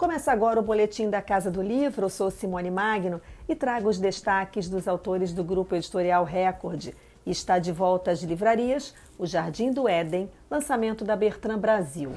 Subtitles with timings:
[0.00, 2.06] Começa agora o boletim da Casa do Livro.
[2.06, 6.94] Eu sou Simone Magno e trago os destaques dos autores do grupo editorial Record.
[7.26, 12.12] Está de volta às livrarias O Jardim do Éden, lançamento da Bertrand Brasil.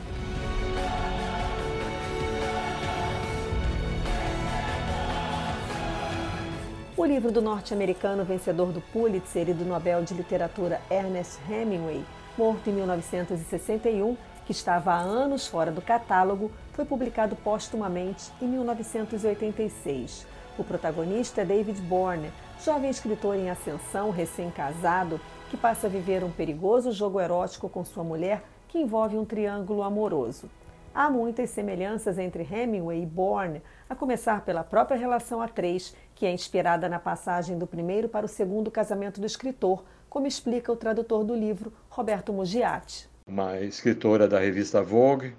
[6.95, 12.05] O livro do norte-americano vencedor do Pulitzer e do Nobel de Literatura Ernest Hemingway,
[12.37, 14.15] morto em 1961,
[14.45, 20.27] que estava há anos fora do catálogo, foi publicado póstumamente em 1986.
[20.57, 22.31] O protagonista é David Bourne,
[22.63, 28.03] jovem escritor em ascensão, recém-casado, que passa a viver um perigoso jogo erótico com sua
[28.03, 30.49] mulher que envolve um triângulo amoroso.
[30.93, 36.25] Há muitas semelhanças entre Hemingway e Bourne, a começar pela própria relação a três, que
[36.25, 40.75] é inspirada na passagem do primeiro para o segundo casamento do escritor, como explica o
[40.75, 45.33] tradutor do livro, Roberto Mugiati uma escritora da revista Vogue,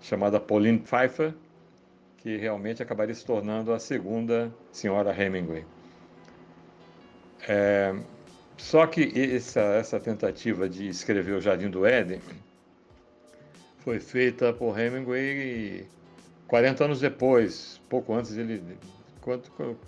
[0.00, 1.34] chamada Pauline Pfeiffer,
[2.18, 5.64] que realmente acabaria se tornando a segunda senhora Hemingway.
[7.48, 7.94] É,
[8.56, 12.20] só que essa, essa tentativa de escrever o Jardim do Éden
[13.78, 15.86] foi feita por Hemingway
[16.48, 18.62] 40 anos depois, pouco antes dele,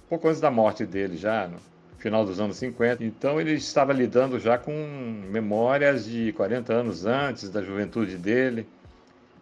[0.08, 1.50] pouco antes da morte dele já,
[1.98, 3.04] final dos anos 50.
[3.04, 4.72] Então ele estava lidando já com
[5.30, 8.66] memórias de 40 anos antes da juventude dele.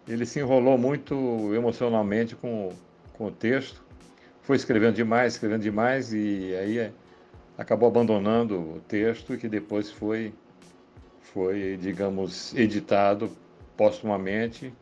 [0.09, 2.73] Ele se enrolou muito emocionalmente com,
[3.15, 3.83] com o texto,
[4.43, 6.93] foi escrevendo demais, escrevendo demais e aí é,
[7.59, 10.33] acabou abandonando o texto que depois foi,
[11.21, 13.31] foi digamos, editado
[13.77, 14.73] postumamente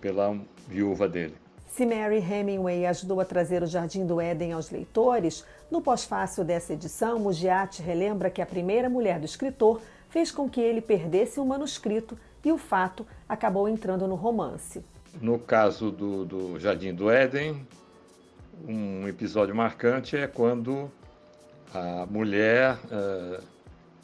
[0.00, 0.36] pela
[0.68, 1.43] viúva dele.
[1.74, 6.72] Se Mary Hemingway ajudou a trazer o Jardim do Éden aos leitores, no pós-fácil dessa
[6.72, 11.44] edição, Mugiati relembra que a primeira mulher do escritor fez com que ele perdesse um
[11.44, 14.84] manuscrito e o fato acabou entrando no romance.
[15.20, 17.66] No caso do, do Jardim do Éden,
[18.68, 20.88] um episódio marcante é quando
[21.74, 23.42] a mulher uh,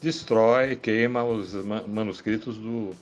[0.01, 1.53] destrói, queima os
[1.87, 2.93] manuscritos do,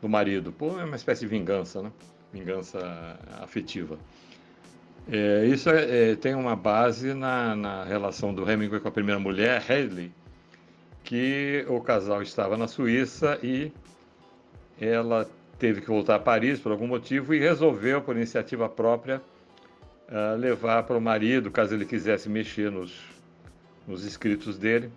[0.00, 0.52] do marido.
[0.52, 1.92] Pô, é uma espécie de vingança, né?
[2.36, 3.98] Vingança afetiva.
[5.10, 9.20] É, isso é, é, tem uma base na, na, relação do Hemingway com a primeira
[9.20, 10.10] mulher, Hadley,
[11.04, 13.70] que o casal estava na Suíça e
[14.80, 19.22] ela teve que voltar a Paris por algum motivo e resolveu, por iniciativa própria,
[20.08, 22.92] uh, levar para o marido, caso ele quisesse mexer nos,
[23.86, 24.90] nos escritos dele,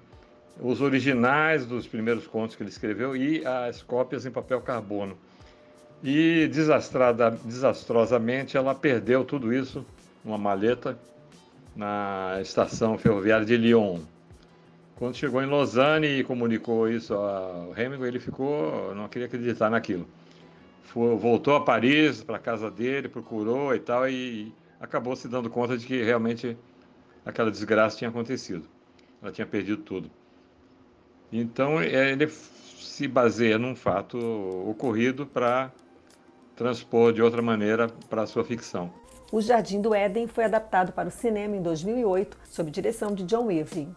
[0.60, 5.18] os originais dos primeiros contos que ele escreveu e as cópias em papel carbono.
[6.04, 9.86] E desastrosamente ela perdeu tudo isso
[10.24, 10.98] numa maleta
[11.76, 14.00] na estação ferroviária de Lyon.
[14.96, 20.08] Quando chegou em Lausanne e comunicou isso ao Hemingway, ele ficou, não queria acreditar naquilo.
[20.84, 25.50] Foi, voltou a Paris, para a casa dele, procurou e tal, e acabou se dando
[25.50, 26.58] conta de que realmente
[27.26, 28.64] aquela desgraça tinha acontecido.
[29.22, 30.10] Ela tinha perdido tudo.
[31.32, 34.18] Então ele se baseia num fato
[34.68, 35.72] ocorrido para
[36.60, 38.92] transpor de outra maneira para a sua ficção.
[39.32, 43.50] O Jardim do Éden foi adaptado para o cinema em 2008, sob direção de John
[43.50, 43.96] Irving.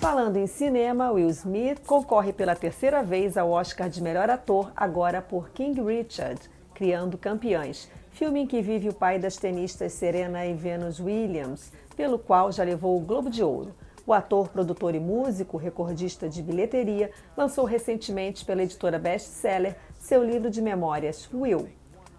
[0.00, 5.22] Falando em cinema, Will Smith concorre pela terceira vez ao Oscar de melhor ator, agora
[5.22, 6.40] por King Richard,
[6.74, 12.16] Criando Campeões, filme em que vive o pai das tenistas Serena e Venus Williams, pelo
[12.16, 13.74] qual já levou o Globo de Ouro.
[14.06, 20.22] O ator, produtor e músico, recordista de bilheteria, lançou recentemente pela editora Best Seller seu
[20.22, 21.68] livro de memórias, Will.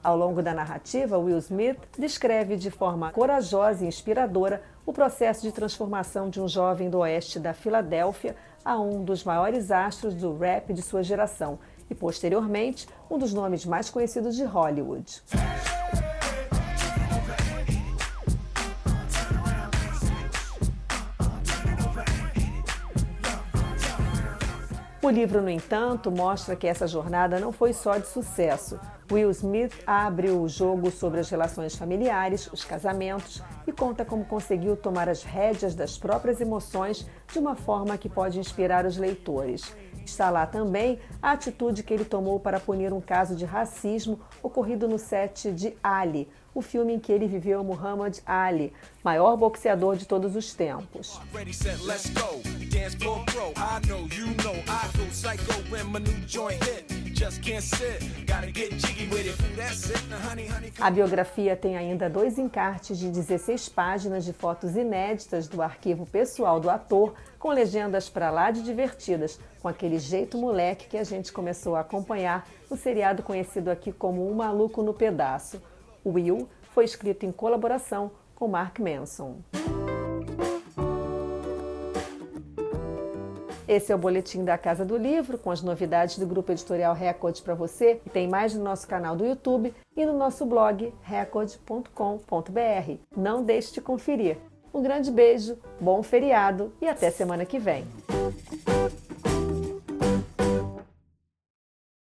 [0.03, 5.51] Ao longo da narrativa, Will Smith descreve de forma corajosa e inspiradora o processo de
[5.51, 10.73] transformação de um jovem do oeste da Filadélfia a um dos maiores astros do rap
[10.73, 11.57] de sua geração
[11.89, 15.23] e, posteriormente, um dos nomes mais conhecidos de Hollywood.
[25.05, 28.79] O livro, no entanto, mostra que essa jornada não foi só de sucesso.
[29.11, 34.75] Will Smith abre o jogo sobre as relações familiares, os casamentos e conta como conseguiu
[34.75, 39.75] tomar as rédeas das próprias emoções de uma forma que pode inspirar os leitores.
[40.03, 44.87] Está lá também a atitude que ele tomou para punir um caso de racismo ocorrido
[44.87, 48.73] no set de Ali, o filme em que ele viveu Muhammad Ali,
[49.03, 51.21] maior boxeador de todos os tempos.
[60.79, 66.59] A biografia tem ainda dois encartes de 16 páginas de fotos inéditas do arquivo pessoal
[66.59, 71.31] do ator, com legendas para lá de divertidas, com aquele jeito moleque que a gente
[71.31, 75.61] começou a acompanhar no seriado conhecido aqui como O Maluco no Pedaço.
[76.05, 79.37] Will foi escrito em colaboração com Mark Manson.
[83.67, 87.41] Esse é o boletim da Casa do Livro, com as novidades do Grupo Editorial Record
[87.41, 87.99] para você.
[88.05, 91.89] E tem mais no nosso canal do YouTube e no nosso blog record.com.br.
[93.17, 94.37] Não deixe de conferir.
[94.71, 97.85] Um grande beijo, bom feriado e até semana que vem.